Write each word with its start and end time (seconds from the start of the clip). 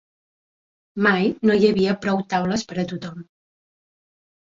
Mai 1.09 1.27
no 1.51 1.59
hi 1.59 1.71
havia 1.71 1.95
prou 2.07 2.25
taules 2.35 2.69
per 2.73 2.81
a 2.81 2.91
tothom 2.97 3.25